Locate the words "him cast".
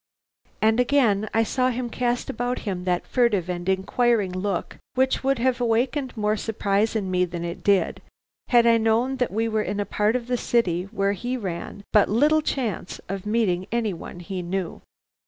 1.69-2.27